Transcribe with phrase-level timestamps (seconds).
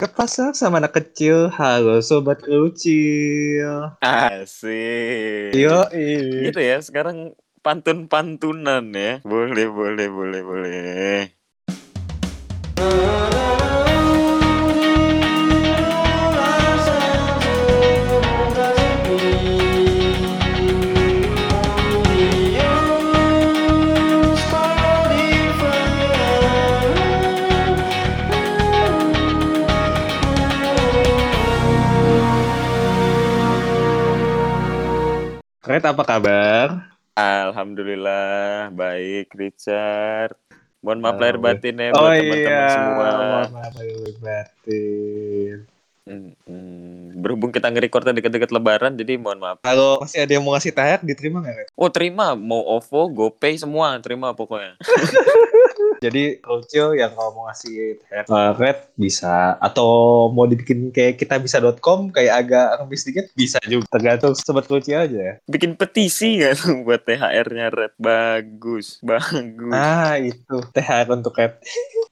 [0.00, 3.92] Kepasang sama anak kecil, halo sobat kecil.
[4.00, 5.52] Asik.
[5.52, 5.84] Yo,
[6.40, 9.20] Gitu ya, sekarang pantun-pantunan ya.
[9.28, 11.36] Boleh, boleh, boleh, boleh.
[35.60, 36.88] Red apa kabar?
[37.12, 40.32] Alhamdulillah, baik Richard.
[40.80, 43.08] Mohon maaf lahir batin ya Oh teman-teman iya, semua.
[43.12, 45.56] mohon maaf lahir batin.
[46.08, 47.20] Hmm, hmm.
[47.20, 49.60] Berhubung kita nge-recordnya deket-deket lebaran, jadi mohon maaf.
[49.60, 51.76] Kalau masih ada yang mau ngasih THR, diterima nggak?
[51.76, 54.80] Oh terima, mau OVO, GoPay semua, terima pokoknya.
[56.00, 58.00] Jadi kecil yang kalau mau ngasih
[58.56, 63.86] Red bisa, atau mau dibikin kayak kita bisa.com kayak agak ngemis dikit bisa juga.
[63.92, 65.38] Tergantung sobat kecil aja.
[65.44, 66.56] Bikin petisi kan
[66.88, 67.92] buat THR-nya Red.
[68.00, 69.76] Bagus, bagus.
[69.76, 71.60] Ah itu THR untuk Red.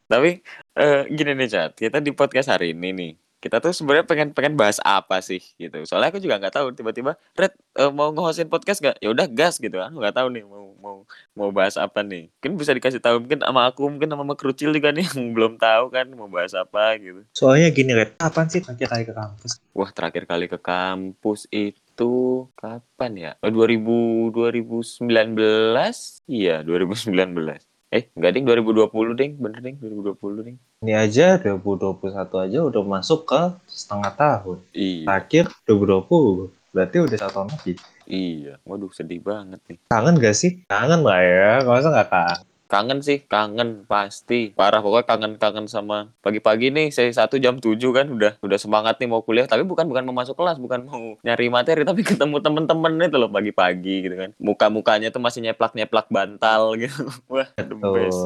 [0.09, 0.41] Tapi
[0.77, 4.59] eh, gini nih Chat, kita di podcast hari ini nih, kita tuh sebenarnya pengen pengen
[4.59, 5.79] bahas apa sih gitu.
[5.87, 8.99] Soalnya aku juga nggak tahu tiba-tiba Red eh, mau nge-hostin podcast gak?
[8.99, 9.95] Ya udah gas gitu kan.
[9.95, 10.97] Nggak tahu nih mau mau
[11.39, 12.27] mau bahas apa nih.
[12.43, 15.55] Mungkin bisa dikasih tahu mungkin sama aku mungkin sama Mak Krucil juga nih yang belum
[15.55, 17.23] tahu kan mau bahas apa gitu.
[17.31, 19.53] Soalnya gini Red, kapan sih terakhir kali ke kampus?
[19.71, 22.13] Wah, terakhir kali ke kampus itu
[22.59, 23.31] kapan ya?
[23.39, 26.27] Oh, 2000 2019?
[26.27, 27.63] Iya, 2019.
[27.89, 30.57] Eh, enggak ding 2020 ding, bener ding 2020 ding.
[30.85, 34.61] Ini aja 2021 aja udah masuk ke setengah tahun.
[34.77, 36.53] Iya, Terakhir 2020.
[36.69, 37.73] Berarti udah satu tahun lagi.
[38.05, 38.61] iya.
[38.69, 39.81] Waduh, sedih banget nih.
[39.89, 40.61] Kangen gak sih?
[40.69, 41.65] Kangen lah ya.
[41.65, 42.45] Masa gak kangen?
[42.69, 44.53] Kangen sih, kangen pasti.
[44.53, 49.09] Parah pokoknya kangen-kangen sama pagi-pagi nih saya satu jam 7 kan udah udah semangat nih
[49.09, 53.09] mau kuliah tapi bukan bukan mau masuk kelas, bukan mau nyari materi tapi ketemu temen-temen
[53.09, 54.31] itu loh pagi-pagi gitu kan.
[54.37, 57.09] Muka-mukanya tuh masih nyeplak-nyeplak bantal gitu.
[57.33, 58.21] Wah, the best.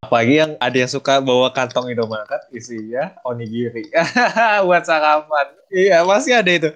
[0.00, 3.92] Apalagi yang ada yang suka bawa kantong Indomaret isinya onigiri.
[4.66, 5.52] Buat sarapan.
[5.68, 6.72] Iya, masih ada itu.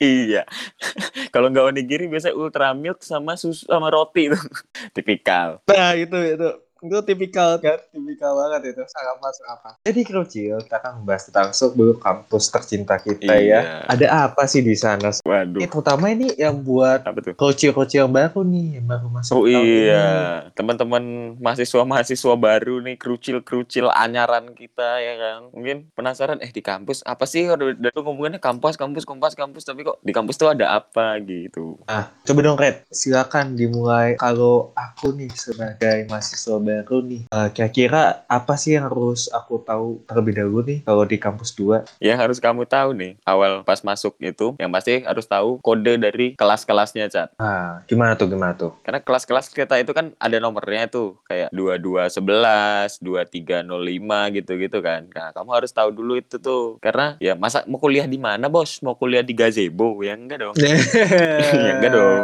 [0.00, 0.48] Iya.
[1.32, 4.38] Kalau nggak onigiri biasanya ultra milk sama susu sama roti itu.
[4.96, 5.60] Tipikal.
[5.68, 9.72] Nah, itu itu itu tipikal kan, tipikal banget itu sarapan sarapan.
[9.80, 13.40] Jadi kecil kita kan membahas tentang sebelum kampus tercinta kita ya.
[13.40, 13.60] Iya.
[13.88, 15.08] Ada apa sih di sana?
[15.08, 15.60] Ini Waduh.
[15.64, 17.32] terutama ini yang buat Apa tuh?
[17.32, 20.06] kecil-kecil yang baru nih, yang baru masuk Oh tahun iya,
[20.44, 20.52] ini.
[20.52, 21.02] teman-teman
[21.40, 25.38] mahasiswa-mahasiswa baru nih, kerucil-kerucil anyaran kita ya kan.
[25.56, 27.48] Mungkin penasaran, eh di kampus apa sih?
[27.48, 31.80] Udah tuh ngomongnya kampus, kampus, kampus, kampus, tapi kok di kampus tuh ada apa gitu?
[31.88, 34.20] Nah, coba dong Red, silakan dimulai.
[34.20, 40.02] Kalau aku nih sebagai mahasiswa baru nih, eh, kira-kira apa sih yang harus aku tahu
[40.10, 41.86] terlebih dahulu nih kalau di kampus 2?
[42.02, 46.34] Yang harus kamu tahu nih, awal pas masuk itu, yang pasti harus tahu kode dari
[46.34, 47.30] kelas-kelasnya, Cat.
[47.38, 48.74] Nah, gimana tuh, gimana tuh?
[48.82, 55.06] Karena kelas-kelas kita itu kan ada nomornya tuh, kayak 2211, 2305 gitu-gitu kan.
[55.14, 56.82] Nah, kamu harus tahu dulu itu tuh.
[56.82, 58.82] Karena ya masa mau kuliah di mana, Bos?
[58.82, 60.02] Mau kuliah di gazebo?
[60.02, 60.54] Ya enggak dong.
[61.66, 62.22] ya enggak dong.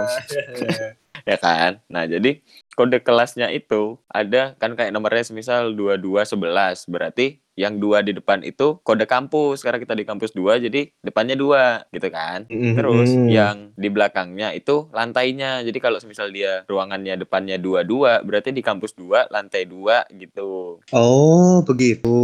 [1.30, 1.78] ya kan?
[1.86, 2.42] Nah, jadi
[2.72, 6.88] kode kelasnya itu ada kan kayak nomornya semisal 2211.
[6.88, 11.36] Berarti yang dua di depan itu kode kampus karena kita di kampus 2 jadi depannya
[11.36, 12.48] dua gitu kan.
[12.48, 13.28] Terus Mhm.
[13.28, 15.60] yang di belakangnya itu lantainya.
[15.60, 20.80] Jadi kalau semisal dia ruangannya depannya dua-dua berarti di kampus 2 lantai 2 gitu.
[20.91, 22.16] Oh, begitu.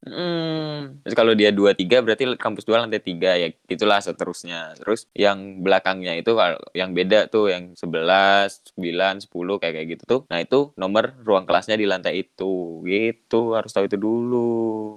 [0.00, 1.00] Hmm.
[1.04, 4.72] Terus kalau dia 23 berarti kampus 2 lantai 3 ya itulah seterusnya.
[4.80, 10.02] Terus yang belakangnya itu kalau yang beda tuh yang 11, 9, 10 kayak kayak gitu
[10.06, 10.20] tuh.
[10.30, 12.80] Nah, itu nomor ruang kelasnya di lantai itu.
[12.86, 14.53] Gitu, harus tahu itu dulu.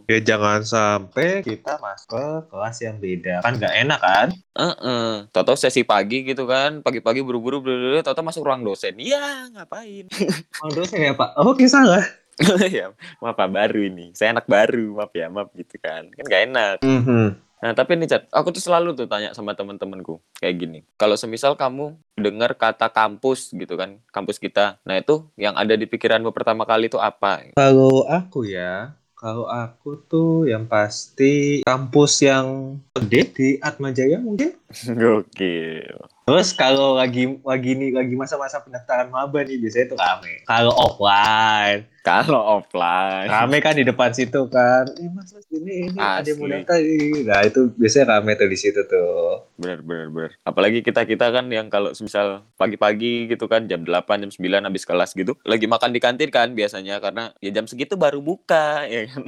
[0.07, 3.35] Ya jangan sampai kita masuk ke kelas yang beda.
[3.43, 4.27] Kan nggak enak kan?
[4.55, 5.27] Heeh.
[5.35, 8.95] Toto sesi pagi gitu kan, pagi-pagi buru-buru buru Toto masuk ruang dosen.
[8.95, 10.07] Iya, ngapain?
[10.63, 11.37] Oh, dosen ya, Pak?
[11.37, 12.01] Oke, salah.
[12.69, 14.13] ya, maaf Pak, baru ini.
[14.13, 16.09] Saya anak baru, maaf ya, maaf gitu kan.
[16.13, 16.77] Kan gak enak.
[16.81, 17.47] Mhm.
[17.57, 20.79] Nah, tapi nih, Cat, aku tuh selalu tuh tanya sama temen-temenku kayak gini.
[20.93, 24.77] Kalau semisal kamu dengar kata kampus gitu kan, kampus kita.
[24.85, 27.49] Nah, itu yang ada di pikiranmu pertama kali itu apa?
[27.57, 34.53] Kalau aku ya, kalau aku tuh yang pasti kampus yang gede di Atmajaya mungkin.
[35.01, 36.16] Gokil.
[36.27, 40.33] Terus kalau lagi lagi nih lagi masa-masa pendaftaran maba nih biasanya itu rame.
[40.43, 43.31] Kalau offline, Kalau offline.
[43.31, 44.91] rame kan di depan situ kan.
[44.99, 46.83] Eh mas mas ini ini ada yang mau daftar.
[46.83, 49.47] ini." Nah itu biasanya rame tuh di situ tuh.
[49.55, 50.31] Bener, bener, bener.
[50.43, 55.15] Apalagi kita-kita kan yang kalau misal pagi-pagi gitu kan, jam 8, jam 9 habis kelas
[55.15, 59.23] gitu, lagi makan di kantin kan biasanya, karena ya jam segitu baru buka, ya kan.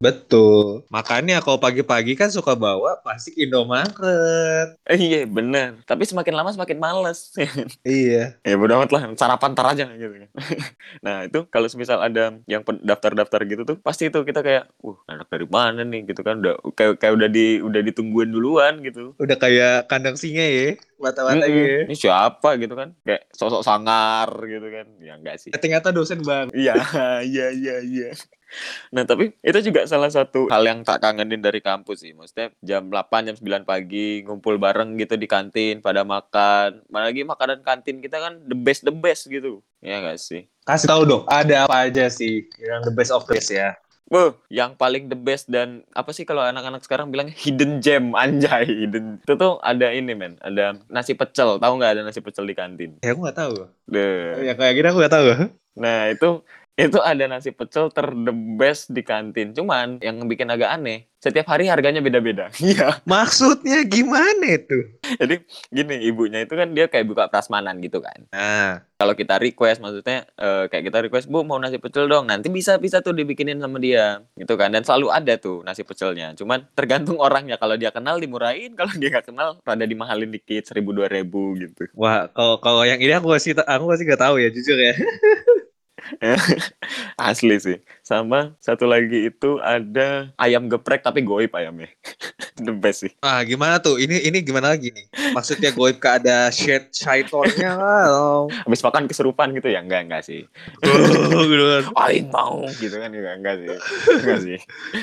[0.00, 0.88] Betul.
[0.88, 3.92] Makanya kalau pagi-pagi kan suka bawa plastik Indomaret.
[4.88, 5.84] Eh, iya bener.
[5.84, 7.36] Tapi semakin lama semakin males.
[7.84, 8.40] Iya.
[8.40, 10.30] ya bodo amat lah sarapan tar aja gitu kan.
[11.04, 15.28] nah itu kalau misal ada yang daftar-daftar gitu tuh pasti itu kita kayak, wah anak
[15.28, 19.12] dari mana nih gitu kan udah kayak kayak udah di udah ditungguin duluan gitu.
[19.20, 20.80] Udah kayak kandang singa ya.
[20.96, 21.60] Mata-mata Mm-mm.
[21.60, 21.80] ya.
[21.88, 22.96] Ini siapa gitu kan?
[23.04, 24.86] Kayak sosok sangar gitu kan?
[25.00, 25.52] Ya enggak sih.
[25.52, 26.48] Ternyata dosen bang.
[26.60, 26.76] Iya,
[27.24, 28.08] iya, iya, iya.
[28.90, 32.12] Nah, tapi itu juga salah satu hal yang tak kangenin dari kampus sih.
[32.12, 36.82] Maksudnya jam 8, jam 9 pagi ngumpul bareng gitu di kantin pada makan.
[36.90, 39.62] Mana lagi makanan kantin kita kan the best the best gitu.
[39.80, 40.50] Ya enggak sih?
[40.66, 43.74] Kasih tahu dong, ada apa aja sih yang the best of the best ya?
[44.10, 48.66] Wah, yang paling the best dan apa sih kalau anak-anak sekarang bilang hidden gem anjay
[48.66, 49.22] hidden.
[49.22, 51.62] Itu tuh ada ini men, ada nasi pecel.
[51.62, 52.98] Tahu nggak ada nasi pecel di kantin?
[53.06, 53.70] Ya aku nggak tahu.
[53.86, 54.50] Deh.
[54.50, 55.26] Ya kayak gini aku nggak tahu.
[55.78, 56.42] Nah itu
[56.86, 59.52] itu ada nasi pecel ter the best di kantin.
[59.52, 62.48] Cuman yang bikin agak aneh, setiap hari harganya beda-beda.
[62.62, 63.02] Iya.
[63.04, 64.88] Maksudnya gimana itu?
[65.18, 68.24] Jadi gini, ibunya itu kan dia kayak buka prasmanan gitu kan.
[68.30, 72.28] Nah, Kalau kita request, maksudnya eh, kayak kita request, bu mau nasi pecel dong.
[72.28, 74.68] Nanti bisa bisa tuh dibikinin sama dia, gitu kan.
[74.72, 76.36] Dan selalu ada tuh nasi pecelnya.
[76.36, 77.56] Cuman tergantung orangnya.
[77.56, 81.88] Kalau dia kenal dimurahin, kalau dia nggak kenal rada dimahalin dikit seribu dua ribu gitu.
[81.96, 84.94] wah kalau kalau yang ini aku masih aku masih nggak tahu ya jujur ya.
[87.30, 87.78] Asli sih.
[88.04, 91.88] Sama satu lagi itu ada ayam geprek tapi goib ayamnya.
[92.64, 93.12] The best sih.
[93.24, 93.96] Ah gimana tuh?
[93.96, 95.32] Ini ini gimana lagi nih?
[95.32, 98.08] Maksudnya goib ke ada shade syaitonnya kan?
[98.68, 99.80] Habis makan kesurupan gitu ya?
[99.80, 100.44] Enggak, enggak sih.
[100.84, 101.82] Oh, gitu kan.
[102.08, 103.68] Aing mau gitu kan enggak, enggak sih.
[104.12, 104.58] Enggak sih.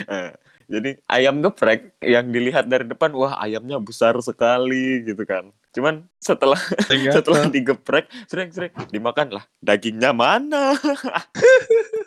[0.05, 0.29] Eh,
[0.67, 5.49] jadi ayam geprek yang dilihat dari depan wah ayamnya besar sekali gitu kan.
[5.77, 6.57] Cuman setelah
[7.13, 10.73] setelah digeprek sering-sering dimakan lah dagingnya mana?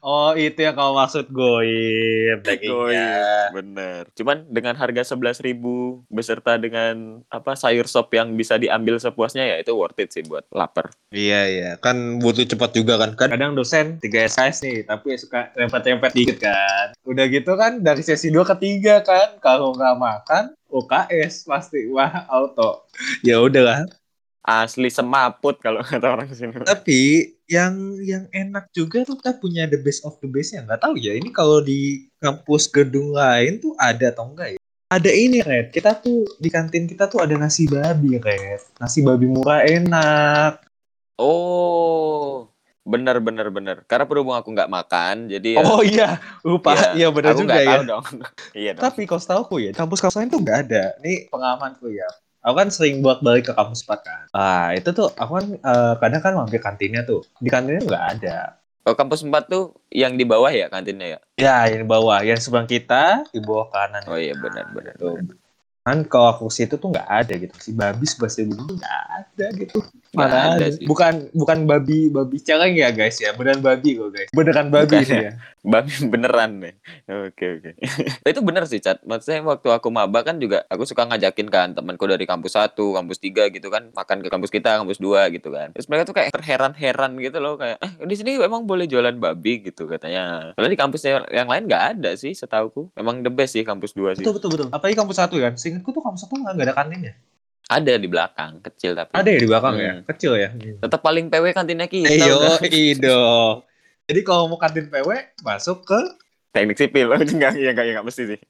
[0.00, 3.52] Oh itu yang kau maksud goib dagingnya.
[3.54, 4.02] Bener.
[4.16, 5.54] Cuman dengan harga 11.000
[6.08, 10.48] beserta dengan apa sayur sop yang bisa diambil sepuasnya ya itu worth it sih buat
[10.50, 10.90] lapar.
[11.14, 13.12] Iya iya kan butuh cepat juga kan.
[13.14, 16.96] kan kadang dosen 3 SKS nih tapi suka rempet-rempet dikit kan.
[17.04, 22.26] Udah gitu kan dari sesi 2 ke 3 kan kalau nggak makan UKS pasti wah
[22.26, 22.86] auto.
[23.22, 23.86] Ya udahlah.
[24.44, 26.52] Asli semaput kalau kata orang sini.
[26.60, 30.80] Tapi yang yang enak juga tuh kita punya the best of the best ya nggak
[30.80, 34.60] tahu ya ini kalau di kampus gedung lain tuh ada atau enggak ya?
[34.94, 38.78] Ada ini Red, kita tuh di kantin kita tuh ada nasi babi Red.
[38.78, 40.62] Nasi babi murah enak.
[41.18, 42.46] Oh,
[42.86, 43.76] bener bener bener.
[43.90, 46.08] Karena berhubung aku nggak makan, jadi ya, Oh iya,
[46.46, 46.94] lupa.
[46.94, 47.72] Iya benar aku juga nggak ya.
[47.74, 48.04] tahu dong.
[48.62, 48.82] iya dong.
[48.86, 50.84] Tapi kalau setahu aku ya, kampus-kampus lain tuh nggak ada.
[51.02, 52.08] Ini pengalamanku ya.
[52.44, 54.24] Aku kan sering buat balik ke kampus 4 kan.
[54.36, 57.24] Ah, itu tuh aku kan eh, kadang kan mampir kantinnya tuh.
[57.40, 58.60] Di kantinnya nggak ada.
[58.84, 61.20] Oh, kampus 4 tuh yang di bawah ya kantinnya ya?
[61.40, 64.04] Ya, yang di bawah, yang sebelah kita di bawah kanan.
[64.04, 64.92] Oh iya benar benar.
[65.00, 65.24] Tuh.
[65.84, 67.52] Kan kalau aku ke situ tuh nggak ada gitu.
[67.60, 69.84] Si babi sebelah situ nggak ada gitu.
[70.16, 70.66] Mana ada ada?
[70.72, 70.88] sih.
[70.88, 73.36] Bukan bukan babi babi celeng ya guys ya.
[73.36, 74.30] Beneran babi kok guys.
[74.32, 75.32] Beneran babi Bukan sih ya?
[75.64, 76.76] Babi beneran nih.
[77.08, 77.70] Oke oke.
[78.32, 79.00] itu bener sih Cat.
[79.08, 83.16] Maksudnya waktu aku maba kan juga aku suka ngajakin kan temanku dari kampus 1, kampus
[83.16, 85.72] 3 gitu kan makan ke kampus kita, kampus 2 gitu kan.
[85.72, 89.64] Terus mereka tuh kayak terheran-heran gitu loh kayak eh di sini emang boleh jualan babi
[89.64, 90.52] gitu katanya.
[90.52, 92.92] Padahal di kampus yang, lain nggak ada sih setauku.
[92.92, 94.24] Emang the best sih kampus 2 sih.
[94.24, 94.68] Betul betul betul.
[94.68, 95.56] Apalagi kampus satu kan.
[95.74, 97.18] Seingatku tuh kampus satu nggak ada kantinnya.
[97.66, 99.10] Ada di belakang, kecil tapi.
[99.10, 99.92] Ada ya di belakang ya.
[99.98, 100.06] Hmm.
[100.06, 100.48] Kecil ya.
[100.54, 102.14] Tetap paling PW kantinnya kita.
[102.14, 102.62] Eyo, udah.
[102.70, 103.24] ido.
[104.06, 105.98] Jadi kalau mau kantin PW masuk ke
[106.54, 107.10] Teknik sipil.
[107.18, 108.40] enggak, ya enggak, ya enggak mesti sih.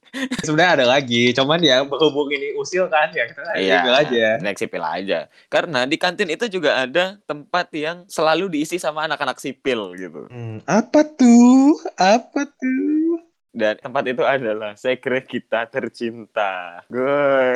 [0.44, 4.26] sebenarnya ada lagi, cuman ya berhubung ini usil kan ya kita Iya, aja.
[4.44, 5.24] Naik sipil aja.
[5.48, 10.28] Karena di kantin itu juga ada tempat yang selalu diisi sama anak-anak sipil gitu.
[10.28, 11.80] Hmm, apa tuh?
[11.96, 13.23] Apa tuh?
[13.54, 16.82] Dan tempat itu adalah sekre kita tercinta.
[16.90, 17.54] Gue.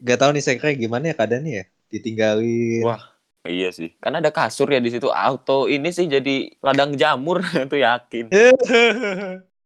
[0.00, 1.64] Gak tahu nih sekre gimana ya keadaannya ya?
[1.92, 2.82] Ditinggalin.
[2.88, 3.12] Wah.
[3.44, 3.92] Iya sih.
[4.00, 5.68] Karena ada kasur ya di situ auto.
[5.68, 8.32] Ini sih jadi ladang jamur itu yakin.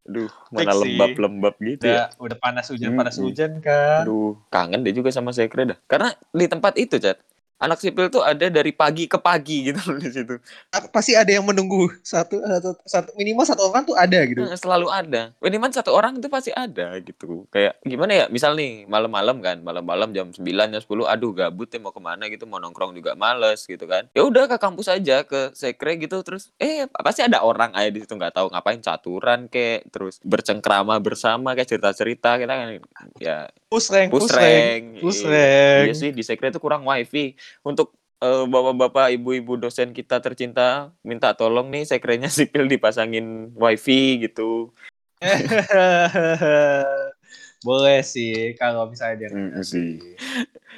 [0.06, 2.10] Aduh, mana lembab-lembab gitu ya.
[2.14, 3.00] udah, udah panas hujan Mm-mm.
[3.02, 4.06] panas hujan kan.
[4.06, 5.78] Aduh, kangen deh juga sama sekre dah.
[5.90, 7.18] Karena di tempat itu, Cat.
[7.56, 10.36] Anak sipil tuh ada dari pagi ke pagi gitu loh di situ.
[10.92, 14.44] Pasti ada yang menunggu satu, satu, satu minimal satu orang tuh ada gitu.
[14.60, 15.32] Selalu ada.
[15.40, 17.48] Minimal satu orang itu pasti ada gitu.
[17.48, 18.24] Kayak gimana ya?
[18.28, 22.28] Misal nih malam-malam kan, malam-malam jam 9 jam 10, aduh gabut ya mau ke mana
[22.28, 24.04] gitu, mau nongkrong juga males gitu kan.
[24.12, 28.04] Ya udah ke kampus aja ke sekre gitu terus eh pasti ada orang aja di
[28.04, 32.66] situ nggak tahu ngapain caturan kayak terus bercengkrama bersama kayak cerita-cerita kita kan
[33.16, 35.02] ya Pusreng, pusreng, pusreng.
[35.02, 35.84] pusreng.
[35.90, 37.34] Iya sih di sekre itu kurang wifi.
[37.66, 44.70] Untuk eh, bapak-bapak, ibu-ibu dosen kita tercinta minta tolong nih sekrenya sipil dipasangin wifi gitu.
[47.66, 49.98] Boleh sih kalau misalnya dia Mm, sih.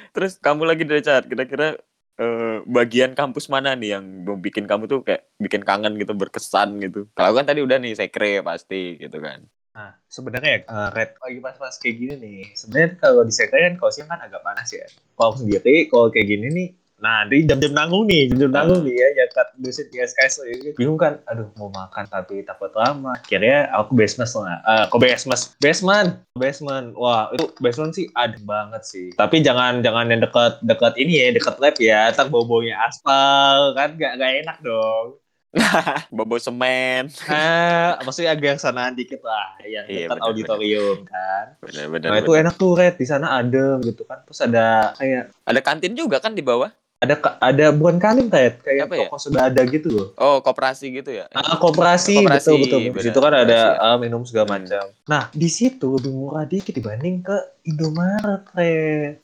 [0.09, 1.77] Terus kamu lagi dari chat, kira-kira
[2.17, 4.05] eh, bagian kampus mana nih yang
[4.41, 7.05] bikin kamu tuh kayak bikin kangen gitu, berkesan gitu.
[7.13, 9.45] Kalau kan tadi udah nih sekre pasti gitu kan.
[9.79, 12.41] Nah, sebenarnya ya, red lagi pas-pas kayak gini nih.
[12.51, 14.83] Sebenarnya kalau di sekre kan kalau siang kan agak panas ya.
[15.15, 16.67] Kalau aku sendiri, kalau kayak gini nih,
[16.99, 20.75] nah di jam-jam nanggung nih, jam-jam nanggung nih ya, ya kat dosen di SKS gitu.
[20.75, 23.15] bingung kan, aduh mau makan tapi takut lama.
[23.15, 26.87] Akhirnya aku basement lah, eh kok basement, basement, basement.
[26.99, 29.15] Wah itu basement sih adem banget sih.
[29.15, 33.71] Tapi jangan jangan yang dekat dekat ini ya, dekat lab ya, tak bau baunya aspal
[33.79, 35.15] kan, gak gak enak dong.
[36.13, 37.09] Bobo semen.
[37.25, 41.57] Ah, maksudnya agak sanaan dikit lah, yang Iya, dekat auditorium kan.
[41.57, 42.09] Bener-bener.
[42.13, 44.21] Nah itu enak tuh red di sana adem gitu kan.
[44.29, 46.69] Terus ada kayak Ada kantin juga kan di bawah?
[46.99, 49.07] ada ada bukan kantin kayak kayak Apa ya?
[49.07, 50.07] toko sudah ada gitu loh.
[50.19, 51.31] Oh, koperasi gitu ya?
[51.31, 52.79] Ah, koperasi, Koperasi, betul betul.
[52.91, 54.55] Di situ kan ada koperasi ah, minum segala Hmm.
[54.59, 54.85] macam.
[55.07, 59.15] Nah di situ lebih murah dikit dibanding ke Indomaret red.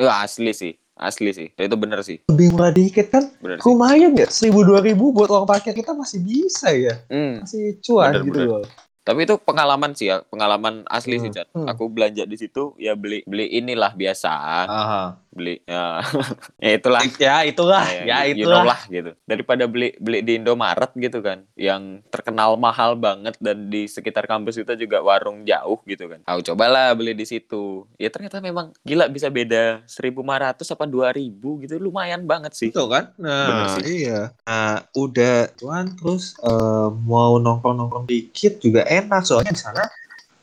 [0.00, 0.79] Wah, asli sih.
[1.00, 1.48] Asli sih.
[1.50, 2.20] Itu bener sih.
[2.28, 3.64] Lebih murah dikit kan Bener sih.
[3.66, 7.40] lumayan ya seribu dua ribu buat uang parkir kita masih bisa ya Hmm.
[7.40, 8.48] masih cuan Bener, gitu bener.
[8.54, 8.64] loh.
[9.00, 11.48] Tapi itu pengalaman sih ya, pengalaman asli sih, Hmm, Chat.
[11.50, 11.66] hmm.
[11.66, 14.30] Aku belanja di situ ya beli beli inilah biasa,
[14.68, 15.02] Aha.
[15.30, 16.02] Beli ya,
[16.62, 17.02] ya itulah.
[17.16, 18.74] Ya itulah, Ya, ya you- you know itulah.
[18.74, 19.10] lah gitu.
[19.24, 24.58] Daripada beli beli di Indomaret gitu kan, yang terkenal mahal banget dan di sekitar kampus
[24.58, 26.20] kita juga warung jauh gitu kan.
[26.26, 27.86] Aku cobalah beli di situ.
[27.94, 32.68] Ya ternyata memang gila bisa beda 1.500 apa 2.000 gitu, lumayan banget sih.
[32.68, 33.14] Itu kan?
[33.16, 33.84] Bener Nah, sih.
[34.02, 34.20] iya.
[34.42, 39.86] Nah, udah tuan terus eh, mau nongkrong-nongkrong dikit juga enak soalnya di sana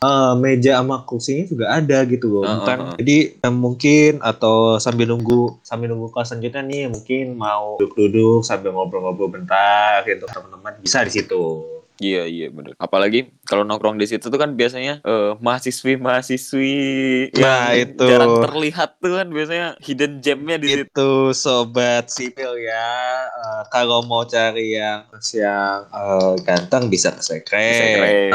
[0.02, 2.44] eh, meja sama kursinya juga ada gitu loh.
[2.44, 2.96] Heeh, Bukan heeh.
[3.02, 8.74] jadi eh, mungkin atau sambil nunggu sambil nunggu kelas selanjutnya nih mungkin mau duduk-duduk sambil
[8.74, 11.77] ngobrol-ngobrol bentar gitu teman-teman bisa di situ.
[11.98, 12.78] Iya iya bener.
[12.78, 16.74] Apalagi kalau nongkrong di situ tuh kan biasanya eh, mahasiswi mahasiswi
[17.34, 18.06] Nah, yang itu.
[18.06, 20.86] jarang terlihat tuh kan biasanya hidden gemnya di situ.
[20.94, 22.90] Itu sobat sipil ya.
[23.26, 27.70] Eh, kalau mau cari yang yang eh, ganteng bisa ke sekre.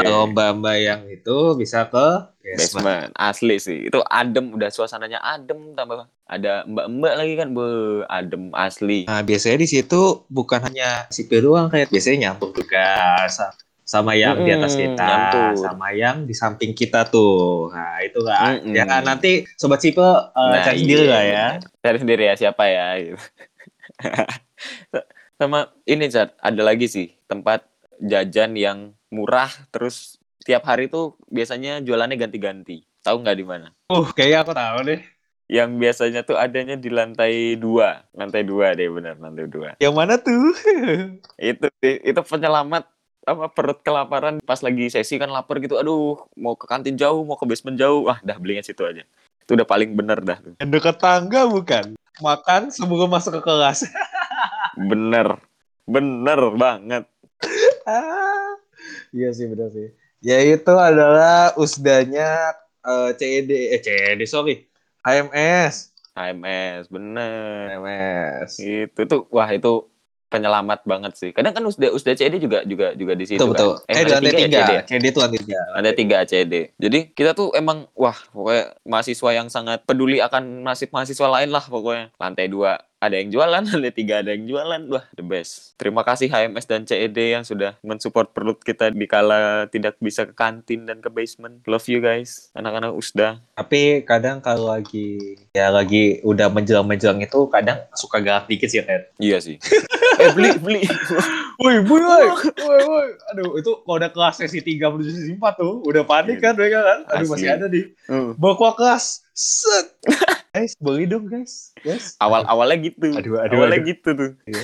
[0.03, 2.59] Kalau mbak-mbak yang itu bisa ke basement.
[2.59, 7.67] Basement asli sih itu adem udah suasananya adem tambah ada mbak-mbak lagi kan be
[8.11, 9.07] adem asli.
[9.07, 14.39] Nah, biasanya di situ bukan hanya sipil doang kayak biasanya nyampur juga sa- sama yang
[14.39, 15.59] di atas kita, nyampur.
[15.59, 17.67] sama yang di samping kita tuh.
[17.67, 18.63] Nah, itu kan.
[18.63, 18.73] Mm-mm.
[18.73, 21.47] Ya kan nanti sobat sipil eh, cari sendiri iya, lah ya.
[21.83, 23.19] Cari sendiri ya siapa ya gitu.
[25.39, 27.67] Sama ini Chat, ada lagi sih tempat
[27.99, 32.83] jajan yang murah terus tiap hari tuh biasanya jualannya ganti-ganti.
[33.03, 33.67] Tahu nggak di mana?
[33.91, 35.01] Uh, kayaknya aku tahu deh.
[35.51, 39.75] Yang biasanya tuh adanya di lantai dua, lantai dua deh benar lantai dua.
[39.79, 40.55] Yang mana tuh?
[41.39, 42.87] Itu itu penyelamat
[43.23, 45.79] apa perut kelaparan pas lagi sesi kan lapar gitu.
[45.79, 48.07] Aduh, mau ke kantin jauh, mau ke basement jauh.
[48.07, 49.03] Ah, dah belinya situ aja.
[49.43, 50.39] Itu udah paling bener dah.
[50.59, 51.95] Yang dekat tangga bukan?
[52.23, 53.83] Makan sebelum masuk ke kelas.
[54.89, 55.37] Bener.
[55.83, 57.03] Bener banget.
[57.83, 58.55] Ah,
[59.11, 59.91] iya sih benar sih.
[60.23, 62.55] Ya itu adalah usdanya
[62.87, 64.63] eh, CED eh CED sorry
[65.03, 67.73] HMS HMS, bener.
[67.73, 68.61] HMS.
[68.61, 69.89] Itu tuh wah itu
[70.29, 71.29] penyelamat banget sih.
[71.29, 73.73] Kadang kan usda usda CED juga juga juga di situ Betul betul.
[73.85, 73.93] kan.
[73.93, 74.57] Eh, lantai ya tiga.
[74.65, 74.73] CED?
[74.89, 75.59] CED itu lantai tiga.
[75.77, 76.53] Ada tiga CED.
[76.77, 81.65] Jadi kita tuh emang wah pokoknya mahasiswa yang sangat peduli akan nasib mahasiswa lain lah
[81.65, 82.09] pokoknya.
[82.17, 84.81] Lantai dua ada yang jualan, lantai tiga ada yang jualan.
[84.87, 85.75] Wah the best.
[85.75, 90.31] Terima kasih HMS dan CED yang sudah mensupport perut kita di kala tidak bisa ke
[90.31, 91.59] kantin dan ke basement.
[91.67, 93.43] Love you guys, anak-anak usda.
[93.59, 99.03] Tapi kadang kalau lagi ya lagi udah menjelang-menjelang itu kadang suka galak dikit sih kan.
[99.19, 99.59] Iya sih.
[100.23, 100.81] eh beli beli.
[101.61, 103.07] Woi, woi, woi, woi.
[103.29, 106.81] Aduh, itu kalau udah kelas sesi 3 menuju sesi 4 tuh, udah panik kan mereka
[106.81, 106.99] kan.
[107.13, 107.55] Aduh, masih Asli.
[107.55, 107.85] ada nih.
[108.09, 108.33] Hmm.
[108.35, 109.21] Bawa kelas.
[109.37, 109.93] Set.
[110.53, 111.73] guys, beli dong, guys.
[111.81, 112.13] Guys.
[112.21, 113.09] Awal awalnya gitu.
[113.09, 113.89] Aduh, aduh, awalnya aduh.
[113.89, 114.31] gitu tuh.
[114.45, 114.63] Iya.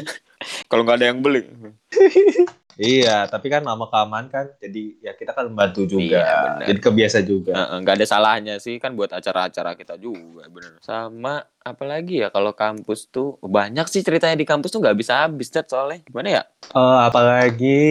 [0.70, 1.50] Kalau nggak ada yang beli.
[2.78, 7.20] Iya, tapi kan lama kelamaan kan, jadi ya kita kan membantu juga, Iya, jadi kebiasa
[7.26, 7.52] juga.
[7.56, 12.56] Heeh, nggak ada salahnya sih kan buat acara-acara kita juga bener sama apalagi ya kalau
[12.56, 16.44] kampus tuh banyak sih ceritanya di kampus tuh nggak bisa habis Cat, soalnya gimana ya
[16.70, 17.82] Eh, apalagi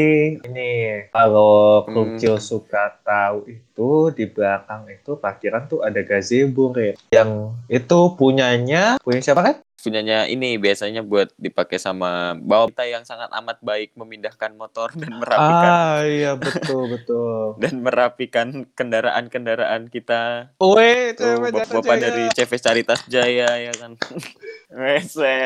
[0.47, 0.70] ini
[1.11, 2.14] kalau Hmm.
[2.14, 6.94] Krucil suka tahu itu di belakang itu parkiran tuh ada gazebo ya.
[7.11, 9.56] Yang itu punyanya punya siapa kan?
[9.78, 15.14] Punyanya ini biasanya buat dipakai sama bawa kita yang sangat amat baik memindahkan motor dan
[15.14, 17.54] merapikan Ah iya betul betul.
[17.62, 20.50] dan merapikan kendaraan-kendaraan kita.
[20.58, 22.04] Weh, Tuh cewek bap- jatuh bapak jaya.
[22.11, 23.92] dari CV Caritas Jaya ya kan.
[24.82, 25.38] Wese,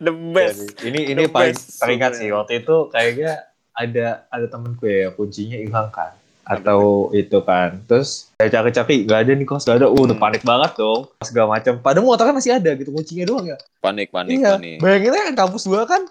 [0.00, 0.74] the best.
[0.80, 5.10] Jadi, ini ini The paling best teringat sih waktu itu kayaknya ada ada temenku ya
[5.12, 7.80] kuncinya hilang kan atau itu kan.
[7.84, 9.64] Terus saya cari-cari nggak ada nih kos.
[9.64, 9.86] Nggak ada.
[9.88, 10.24] Uh udah Hmm.
[10.24, 11.08] panik banget dong.
[11.20, 13.58] Segala macam padahal motornya masih ada gitu kuncinya doang ya.
[13.80, 14.56] Panik, panik, iya.
[14.56, 14.78] panik.
[14.78, 16.04] bayangin aja kampus gua kan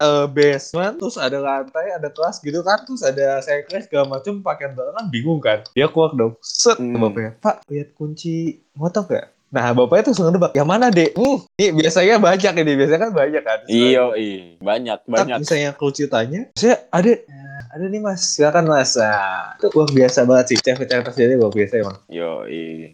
[0.00, 4.72] eh, basement terus ada lantai ada kelas gitu kan terus ada sekres segala macam pakaian
[4.72, 5.58] belakang kan bingung kan.
[5.72, 6.36] Dia keluar dong.
[6.40, 6.96] Set Hmm.
[6.96, 11.38] bapaknya pak lihat kunci motor gak nah bapaknya tuh langsung nebak yang mana dek hmm,
[11.54, 15.38] ini biasanya banyak ini biasanya kan banyak kan Iyo, i, banyak, banyak.
[15.42, 20.18] misalnya kunci tanya saya ada "Nah, ada nih mas silakan mas nah, itu luar biasa
[20.22, 22.46] banget sih cewek-cewek jadi luar biasa emang Yo,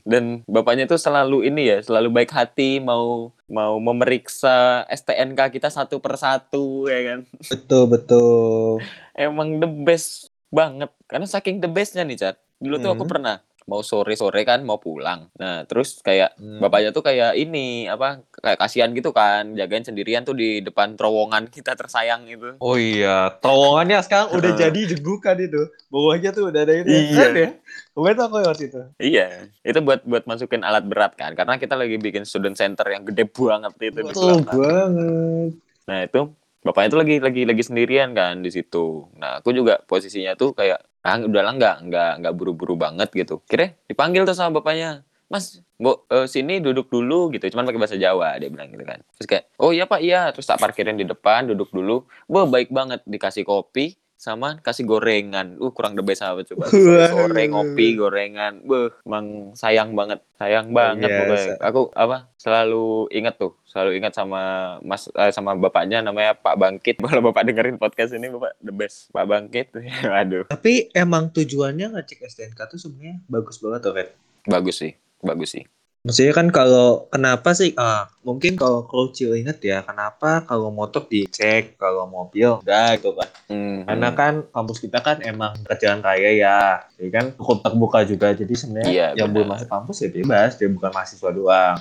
[0.02, 6.00] Dan bapaknya tuh selalu ini ya, selalu baik hati, mau mau memeriksa STNK kita satu
[6.00, 7.18] persatu ya kan.
[7.46, 8.82] betul betul
[9.14, 10.92] Emang the best banget.
[11.06, 12.36] Karena saking the bestnya nih, Cat.
[12.60, 13.12] Dulu tuh aku Hmm.
[13.12, 13.36] pernah
[13.66, 15.26] mau sore-sore kan mau pulang.
[15.36, 16.62] Nah, terus kayak Hmm.
[16.62, 21.50] bapaknya tuh kayak ini apa kayak kasihan gitu kan jagain sendirian tuh di depan terowongan
[21.54, 22.54] kita tersayang itu.
[22.62, 25.66] Oh iya, terowongannya sekarang udah jadi jegukan itu.
[25.90, 26.88] Bawahnya tuh udah ada itu.
[26.88, 27.14] Iya.
[27.18, 27.48] Keren ya?
[27.90, 28.80] Kemarin tuh aku lewat itu.
[29.02, 29.26] Iya,
[29.66, 33.26] itu buat buat masukin alat berat kan karena kita lagi bikin student center yang gede
[33.26, 35.50] banget itu Betul banget.
[35.90, 36.20] Nah itu
[36.62, 39.06] bapaknya tuh lagi lagi lagi sendirian kan di situ.
[39.18, 43.38] Nah aku juga posisinya tuh kayak ah udahlah nggak nggak nggak buru-buru banget gitu.
[43.46, 47.46] Kira dipanggil tuh sama bapaknya, Mas, bu eh, sini duduk dulu gitu.
[47.54, 48.98] Cuman pakai bahasa Jawa dia bilang gitu kan.
[49.14, 50.34] Terus kayak oh iya pak iya.
[50.34, 52.02] Terus tak parkirin di depan duduk dulu.
[52.26, 55.60] Bo baik banget dikasih kopi sama kasih gorengan.
[55.60, 56.66] Uh kurang the best apa coba.
[56.72, 57.36] Waduh.
[57.52, 58.64] ngopi gorengan.
[58.64, 60.24] Beuh, emang sayang banget.
[60.40, 61.20] Sayang banget Biasa.
[61.20, 61.54] pokoknya.
[61.60, 66.96] Aku apa selalu ingat tuh, selalu ingat sama Mas eh, sama bapaknya namanya Pak Bangkit.
[67.04, 69.12] Kalau Bapak dengerin podcast ini Bapak the best.
[69.12, 69.76] Pak Bangkit.
[70.24, 74.08] Aduh, Tapi emang tujuannya ngecek STNK tuh sebenarnya bagus banget tuh, Red.
[74.48, 74.92] bagus sih.
[75.20, 75.64] Bagus sih.
[76.06, 77.74] Maksudnya kan kalau kenapa sih?
[77.74, 83.26] Ah mungkin kalau Krucil inget ya kenapa kalau motor dicek kalau mobil enggak gitu kan?
[83.50, 86.60] Hmm, karena kan kampus kita kan emang ke jalan raya ya.
[86.94, 88.30] Jadi kan cukup terbuka juga.
[88.30, 90.54] Jadi sebenarnya Iya, yang belum masuk kampus ya bebas.
[90.54, 91.78] Dia bukan mahasiswa doang.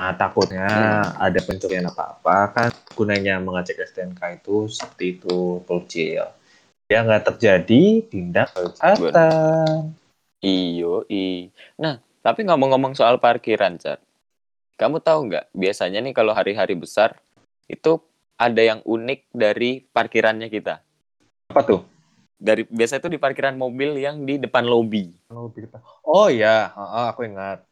[0.00, 1.28] Nah takutnya Hmm.
[1.28, 2.70] ada pencurian apa apa kan.
[2.96, 6.24] Gunanya mengecek STNK itu seperti itu Krucil
[6.88, 9.92] ya nggak terjadi tindak kejahatan
[10.40, 11.50] Iyo, i.
[11.76, 14.00] Nah, tapi ngomong-ngomong soal parkiran, Cat.
[14.74, 17.18] Kamu tahu nggak, biasanya nih kalau hari-hari besar,
[17.66, 17.98] itu
[18.34, 20.78] ada yang unik dari parkirannya kita.
[21.48, 21.80] apa tuh
[22.38, 25.10] Dari biasa itu di parkiran mobil yang di depan lobi.
[25.26, 25.80] Kalau lebih depan.
[26.04, 26.70] oh ya
[27.10, 27.66] aku ingat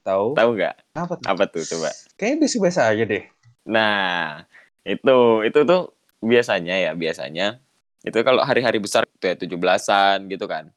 [0.00, 0.74] tahu Tahu nggak?
[0.96, 1.92] apa tuh Apa tuh coba?
[2.16, 3.24] kayaknya biasa-biasa aja deh
[3.68, 4.48] Nah,
[4.80, 7.60] itu itu tuh biasanya ya, biasanya
[8.00, 10.72] itu kalau hari-hari besar tuh ya 17-an gitu kan.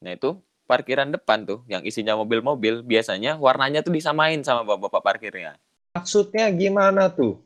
[0.00, 0.40] Nah, itu
[0.72, 5.60] parkiran depan tuh yang isinya mobil-mobil biasanya warnanya tuh disamain sama bapak-bapak parkirnya.
[5.92, 7.36] maksudnya gimana tuh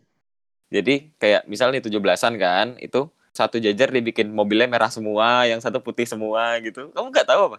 [0.70, 6.08] Jadi kayak misalnya 17-an kan, itu satu jajar dibikin mobilnya merah semua, yang satu putih
[6.10, 6.90] semua gitu.
[6.90, 7.58] Kamu nggak tahu apa?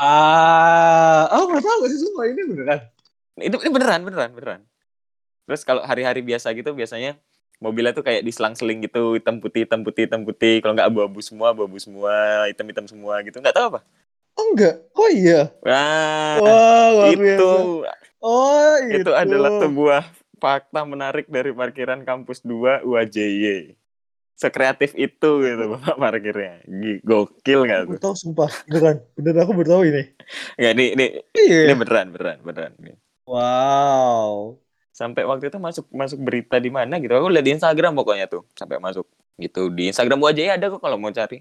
[0.00, 2.80] Ah, oh nggak tahu sih semua ini beneran.
[3.36, 4.60] Ini, ini beneran, beneran, beneran.
[5.44, 7.20] Terus kalau hari-hari biasa gitu biasanya
[7.60, 10.64] mobilnya tuh kayak diselang-seling gitu, hitam putih, hitam putih, hitam putih.
[10.64, 13.36] Kalau nggak abu-abu semua, abu-abu semua, hitam-hitam semua gitu.
[13.42, 13.80] Nggak tahu apa?
[14.50, 15.40] Enggak, oh iya.
[15.62, 17.92] Wah, luar itu biasa.
[18.20, 19.00] Oh itu.
[19.00, 20.02] itu adalah sebuah
[20.36, 23.76] fakta menarik dari parkiran kampus 2 UAJY.
[24.34, 26.64] Sekreatif itu gitu bapak parkirnya.
[27.04, 28.00] Gokil Aku tuh?
[28.00, 30.02] tahu sumpah, beneran, beneran aku baru tahu ini.
[30.56, 31.60] Nggak, ini, ini, Iya.
[31.68, 32.72] ini beneran, beneran, beneran.
[33.28, 34.56] Wow.
[34.96, 37.12] Sampai waktu itu masuk masuk berita di mana gitu.
[37.16, 38.44] Aku lihat di Instagram pokoknya tuh.
[38.56, 39.68] Sampai masuk gitu.
[39.72, 41.40] Di Instagram UAJY ada kok kalau mau cari.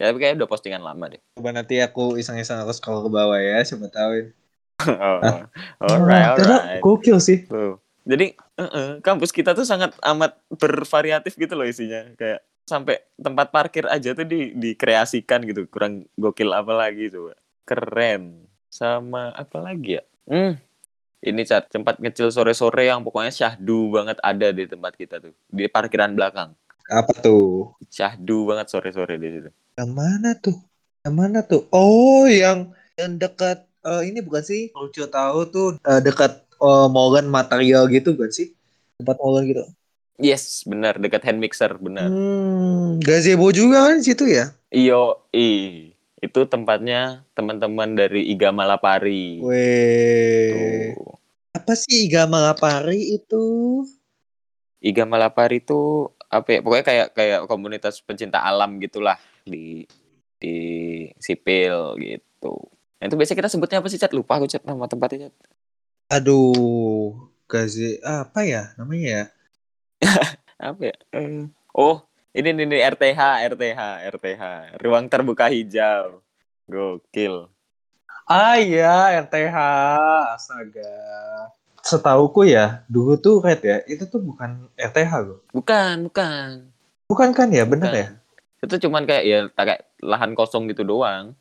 [0.00, 1.20] Ya, tapi kayaknya udah postingan lama deh.
[1.36, 4.32] Coba nanti aku iseng-iseng aku scroll ke bawah ya, siapa tahu.
[4.88, 5.18] oh,
[5.84, 6.82] alright, Wah, ternyata alright.
[6.82, 7.44] Gokil sih.
[7.44, 7.76] Tuh.
[8.02, 12.08] Jadi eh-eh, kampus kita tuh sangat amat bervariatif gitu loh isinya.
[12.18, 15.68] Kayak sampai tempat parkir aja tuh di dikreasikan gitu.
[15.70, 17.38] Kurang gokil apa lagi coba.
[17.68, 18.48] Keren.
[18.72, 20.04] Sama apa lagi ya?
[20.26, 20.56] Hmm.
[21.22, 25.30] Ini cat tempat kecil sore-sore yang pokoknya syahdu banget ada di tempat kita tuh.
[25.46, 26.58] Di parkiran belakang.
[26.90, 27.70] Apa tuh?
[27.86, 29.50] Syahdu banget sore-sore di situ.
[29.72, 30.56] Yang mana tuh?
[31.00, 31.64] Yang mana tuh?
[31.72, 34.68] Oh, yang yang dekat eh, ini bukan sih?
[34.76, 38.52] Lucu tahu tuh eh, dekat eh, Morgan material gitu bukan sih?
[39.00, 39.64] Tempat Morgan gitu.
[40.20, 42.12] Yes, benar dekat hand mixer, benar.
[42.12, 44.52] Hmm, gazebo juga kan di situ ya?
[44.68, 45.88] Iyo, i.
[46.20, 49.40] Itu tempatnya teman-teman dari Iga Malapari.
[49.40, 50.92] Weh.
[50.94, 51.16] Tuh.
[51.56, 53.44] Apa sih Iga Malapari itu?
[54.84, 56.58] Iga Malapari itu apa ya?
[56.60, 59.86] Pokoknya kayak kayak komunitas pencinta alam gitulah di
[60.38, 60.56] di
[61.22, 62.54] sipil gitu.
[62.98, 64.14] Nah, itu biasanya kita sebutnya apa sih, Cat?
[64.14, 65.34] Lupa aku, Cat, nama tempatnya, Cat.
[66.12, 69.24] Aduh, gazi apa ya namanya ya?
[70.62, 70.96] Apa ya?
[71.10, 72.04] Eh, Oh,
[72.36, 73.20] ini nih, nih RTH,
[73.56, 73.80] RTH,
[74.14, 74.42] RTH.
[74.78, 76.20] Ruang terbuka hijau.
[76.68, 77.48] Gokil.
[78.28, 79.56] Ah iya, RTH.
[80.38, 80.92] Astaga.
[81.82, 85.40] Setauku ya, dulu tuh Red ya, itu tuh bukan RTH loh.
[85.50, 86.70] Bukan, bukan.
[87.10, 87.98] Bukan kan ya, bener Bukan.
[87.98, 88.08] ya?
[88.62, 91.34] Itu cuman kayak ya kayak lahan kosong gitu doang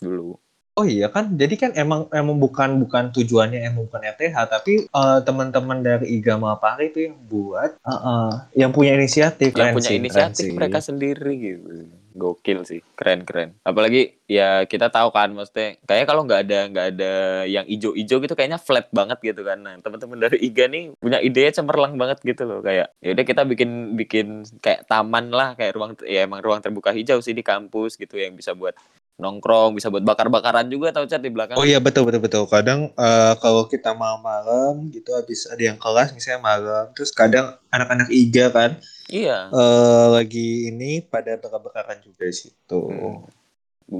[0.00, 0.40] dulu.
[0.72, 5.18] Oh iya kan, jadi kan emang emang bukan bukan tujuannya emang bukan RTH, tapi eh,
[5.20, 8.30] teman-teman dari IGA Mapari itu yang buat, eh, eh,
[8.64, 11.92] yang punya inisiatif, Yang punya inisiatif mereka sendiri gitu.
[12.12, 13.56] Gokil sih, keren keren.
[13.64, 17.12] Apalagi ya kita tahu kan, maksudnya kayaknya kalau nggak ada nggak ada
[17.48, 19.60] yang ijo-ijo gitu kayaknya flat banget gitu kan.
[19.60, 23.42] Nah teman-teman dari IGA nih punya idenya cemerlang banget gitu loh kayak ya udah kita
[23.48, 24.26] bikin bikin
[24.60, 28.36] kayak taman lah kayak ruang ya emang ruang terbuka hijau sih di kampus gitu yang
[28.38, 28.76] bisa buat
[29.22, 31.54] nongkrong bisa buat bakar-bakaran juga tau cat di belakang.
[31.54, 32.42] Oh iya betul betul betul.
[32.44, 38.10] Kadang eh, kalau kita malam-malam gitu habis ada yang kelas misalnya malam, terus kadang anak-anak
[38.10, 38.70] IGA kan
[39.06, 39.48] Iya.
[39.48, 42.80] eh lagi ini pada bakar-bakaran juga di situ.
[42.82, 43.22] Hmm.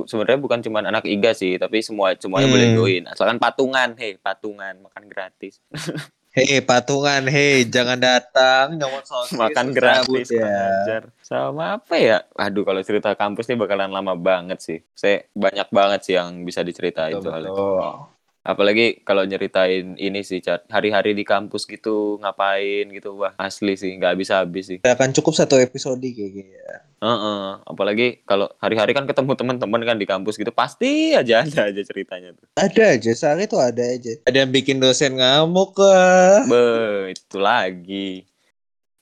[0.02, 2.54] Sebenarnya bukan cuma anak IGA sih, tapi semua semuanya Hmm.
[2.56, 3.02] boleh join.
[3.06, 5.61] Asalkan patungan, hei patungan makan gratis.
[6.33, 10.49] Hei patungan, hei jangan datang nyomot sosis makan gratis ya.
[10.81, 11.12] ajar.
[11.21, 12.25] Sama apa ya?
[12.33, 14.79] Aduh kalau cerita kampus nih bakalan lama banget sih.
[14.97, 17.53] Saya banyak banget sih yang bisa diceritain Betul, soalnya.
[17.53, 18.12] betul.
[18.42, 20.66] Apalagi kalau nyeritain ini sih, Cat.
[20.66, 23.14] Hari-hari di kampus gitu, ngapain gitu.
[23.14, 23.94] Wah, asli sih.
[23.94, 24.78] Nggak habis-habis sih.
[24.83, 26.50] Tidak akan cukup satu episode kayaknya.
[26.50, 26.76] ya.
[27.07, 27.46] Heeh.
[27.62, 30.50] Apalagi kalau hari-hari kan ketemu teman-teman kan di kampus gitu.
[30.50, 32.50] Pasti aja ada aja ceritanya tuh.
[32.59, 34.18] Ada aja, sehari tuh ada aja.
[34.26, 36.42] Ada yang bikin dosen ngamuk lah.
[36.50, 36.66] Be,
[37.14, 38.26] itu lagi.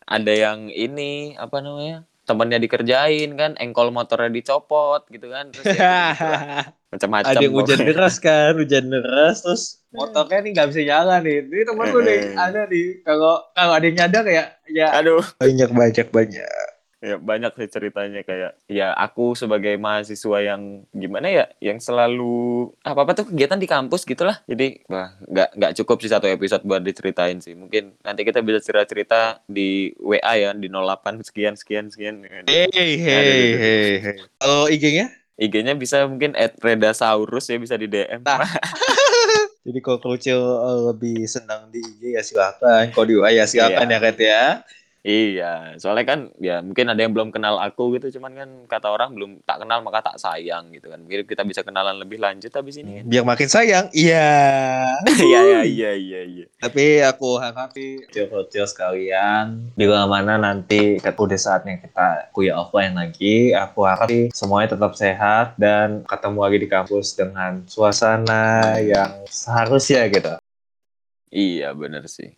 [0.04, 2.04] Ada yang ini, apa namanya?
[2.28, 5.48] Temennya dikerjain kan, engkol motornya dicopot gitu kan.
[5.48, 6.76] Terus ya gitu lah.
[6.90, 7.30] macam-macam.
[7.30, 7.88] ada yang hujan pokoknya.
[7.88, 11.38] deras kan, hujan deras terus motornya nih nggak bisa jalan nih.
[11.44, 12.24] Ini temen gue nih Eh.
[12.36, 12.86] ada nih.
[13.00, 15.22] Kalau kalau ada yang nyadar ya, ya Aduh.
[15.36, 16.68] banyak banyak banyak.
[17.00, 23.00] ya banyak sih ceritanya kayak ya aku sebagai mahasiswa yang gimana ya yang selalu apa
[23.00, 26.84] apa tuh kegiatan di kampus gitulah jadi wah nggak nggak cukup sih satu episode buat
[26.84, 31.88] diceritain sih mungkin nanti kita bisa cerita cerita di WA ya di 08 sekian sekian
[31.88, 34.20] sekian Hey hey hey.
[34.36, 35.08] Kalau IG-nya?
[35.40, 38.44] IG-nya bisa mungkin @redasaurus ya bisa di DM Nah.
[39.64, 42.92] Jadi kalau Krucil eh, lebih senang di IG ya silakan.
[42.92, 43.96] Kalau di WA ya silakan Iya.
[43.96, 44.42] ya Kat ya.
[45.00, 49.16] Iya, soalnya kan ya mungkin ada yang belum kenal aku gitu, cuman kan kata orang
[49.16, 51.00] belum tak kenal maka tak sayang gitu kan.
[51.00, 53.04] Mungkin kita bisa kenalan lebih lanjut habis ini kan.
[53.08, 53.88] Biar makin sayang.
[53.96, 54.28] Iya.
[55.20, 56.46] Iya iya iya iya iya.
[56.60, 63.56] Tapi aku harap sih kecil-kecil sekalian bila mana nanti udah saatnya kita kuliah offline lagi,
[63.56, 70.08] aku harap sih semuanya tetap sehat dan ketemu lagi di kampus dengan suasana yang seharusnya
[70.12, 70.36] gitu.
[71.32, 72.34] Iya bener sih.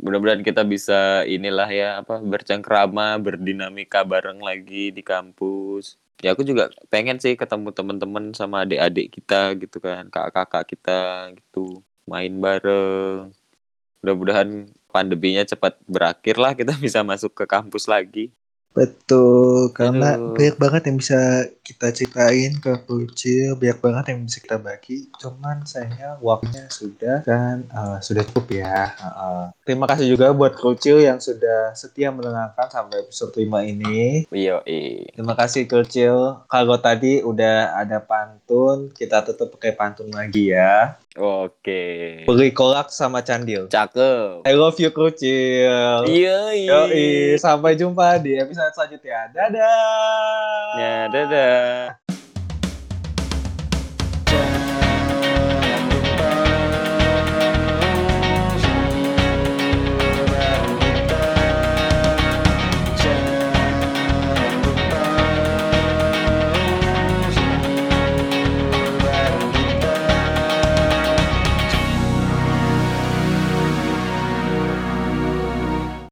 [0.00, 6.00] Mudah-mudahan kita bisa inilah ya apa bercengkrama, berdinamika bareng lagi di kampus.
[6.24, 11.00] Ya aku juga pengen sih ketemu teman-teman sama adik-adik kita gitu kan, kakak-kakak kita
[11.36, 13.34] gitu, main bareng.
[14.00, 18.30] Mudah-mudahan pandeminya cepat berakhir lah kita bisa masuk ke kampus lagi.
[18.72, 20.32] Betul, karena Aduh.
[20.32, 25.06] banyak banget yang bisa kita ceritain ke Krucil, banyak banget yang bisa kita bagi.
[25.14, 28.90] Cuman sayangnya waktunya sudah dan eh, sudah cukup ya.
[28.98, 29.42] Heeh.
[29.62, 34.26] Terima kasih juga buat Krucil yang sudah setia mendengarkan sampai episode 5 ini.
[34.34, 34.58] Iya.
[35.14, 36.42] Terima kasih Krucil.
[36.50, 40.98] Kalau tadi udah ada pantun, kita tetap pakai pantun lagi ya.
[41.14, 42.24] Oke.
[42.24, 43.68] Beli kolak sama candil.
[43.68, 44.48] Cakep.
[44.48, 46.08] I love you Krucil.
[46.10, 49.30] Iya, sampai jumpa di episode selanjutnya.
[49.30, 50.72] Dadah.
[50.74, 51.51] Ya, dadah.
[51.52, 51.94] uh,